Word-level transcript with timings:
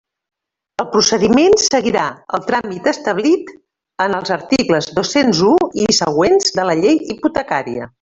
El 0.83 0.87
procediment 0.95 1.57
seguirà 1.63 2.05
el 2.39 2.43
tràmit 2.47 2.89
establit 2.93 3.53
en 4.07 4.19
els 4.23 4.35
articles 4.39 4.93
dos-cents 5.01 5.47
u 5.53 5.55
i 5.87 5.91
següents 6.03 6.53
de 6.61 6.71
la 6.73 6.81
Llei 6.85 7.03
Hipotecària. 7.17 7.89